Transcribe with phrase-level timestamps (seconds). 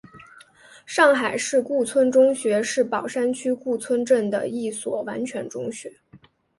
[0.83, 5.93] 上海市顾村中学是宝山区顾村镇的一所完全中学。